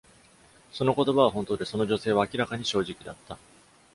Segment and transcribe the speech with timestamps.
[0.73, 3.37] その言葉は本当で、その女性は明らかに正直だった。